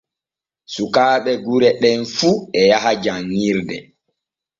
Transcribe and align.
Sukaaɓe 0.73 1.31
gure 1.45 1.69
ɗem 1.81 2.01
fu 2.15 2.29
e 2.59 2.61
yaha 2.71 2.91
janŋirde. 3.03 3.77